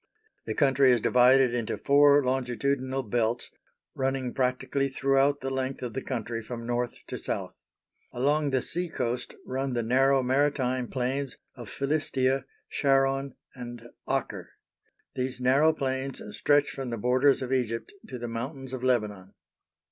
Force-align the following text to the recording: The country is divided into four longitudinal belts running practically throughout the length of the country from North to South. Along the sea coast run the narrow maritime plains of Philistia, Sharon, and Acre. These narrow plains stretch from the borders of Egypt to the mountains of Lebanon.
The 0.47 0.55
country 0.55 0.89
is 0.91 0.99
divided 0.99 1.53
into 1.53 1.77
four 1.77 2.23
longitudinal 2.25 3.03
belts 3.03 3.51
running 3.93 4.33
practically 4.33 4.89
throughout 4.89 5.41
the 5.41 5.51
length 5.51 5.83
of 5.83 5.93
the 5.93 6.01
country 6.01 6.41
from 6.41 6.65
North 6.65 6.95
to 7.05 7.19
South. 7.19 7.53
Along 8.11 8.49
the 8.49 8.63
sea 8.63 8.89
coast 8.89 9.35
run 9.45 9.73
the 9.73 9.83
narrow 9.83 10.23
maritime 10.23 10.87
plains 10.87 11.37
of 11.53 11.69
Philistia, 11.69 12.45
Sharon, 12.67 13.35
and 13.53 13.89
Acre. 14.09 14.49
These 15.13 15.39
narrow 15.39 15.71
plains 15.71 16.19
stretch 16.35 16.71
from 16.71 16.89
the 16.89 16.97
borders 16.97 17.43
of 17.43 17.53
Egypt 17.53 17.93
to 18.07 18.17
the 18.17 18.27
mountains 18.27 18.73
of 18.73 18.83
Lebanon. 18.83 19.35